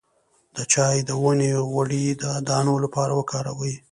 د 0.55 0.57
چای 0.73 0.97
د 1.07 1.09
ونې 1.21 1.51
غوړي 1.69 2.03
د 2.21 2.23
دانو 2.49 2.73
لپاره 2.83 3.11
وکاروئ 3.19 3.75